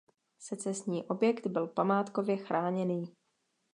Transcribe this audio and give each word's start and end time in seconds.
Secesní 0.39 1.03
objekt 1.03 1.47
byl 1.47 1.67
památkově 1.67 2.37
chráněný. 2.37 3.15